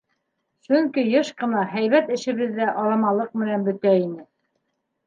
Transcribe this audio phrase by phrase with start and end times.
[0.67, 4.29] Сөнки йыш ҡына һәйбәт эшебеҙ ҙә аламалыҡ менән бөтә ине.